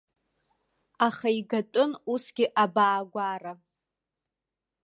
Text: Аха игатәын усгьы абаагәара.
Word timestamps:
Аха 1.07 1.29
игатәын 1.39 1.91
усгьы 2.13 2.45
абаагәара. 2.63 3.53